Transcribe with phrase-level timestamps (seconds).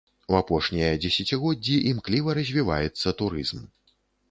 [0.31, 3.65] У апошнія дзесяцігоддзі імкліва развіваецца турызм.